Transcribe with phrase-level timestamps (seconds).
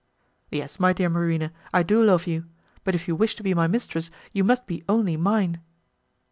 [0.49, 2.45] "Yes, my dear Marina, I do love you,
[2.83, 5.61] but if you wish to be my mistress, you must be only mine."